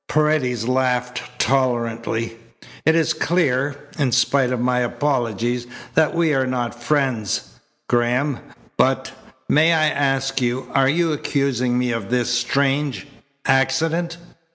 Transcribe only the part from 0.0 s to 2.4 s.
Paredes laughed tolerantly.